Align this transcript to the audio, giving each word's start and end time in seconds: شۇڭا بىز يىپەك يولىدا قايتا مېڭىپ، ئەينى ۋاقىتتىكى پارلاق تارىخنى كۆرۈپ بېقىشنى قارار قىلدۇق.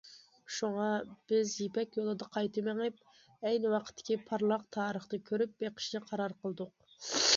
شۇڭا 0.53 0.85
بىز 1.31 1.51
يىپەك 1.63 1.99
يولىدا 1.99 2.27
قايتا 2.37 2.63
مېڭىپ، 2.69 2.97
ئەينى 3.49 3.75
ۋاقىتتىكى 3.75 4.19
پارلاق 4.31 4.65
تارىخنى 4.79 5.21
كۆرۈپ 5.29 5.55
بېقىشنى 5.65 6.03
قارار 6.09 6.37
قىلدۇق. 6.41 6.95